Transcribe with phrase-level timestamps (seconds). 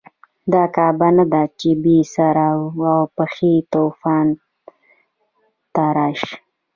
[0.53, 2.37] دا کعبه نه ده چې بې سر
[2.79, 2.83] و
[3.15, 4.01] پښې طواف
[5.73, 6.33] ته راشې.